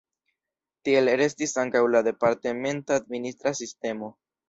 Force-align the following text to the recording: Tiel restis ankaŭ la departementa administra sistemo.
Tiel 0.89 1.11
restis 1.21 1.53
ankaŭ 1.65 1.83
la 1.97 2.03
departementa 2.09 3.01
administra 3.05 3.59
sistemo. 3.65 4.15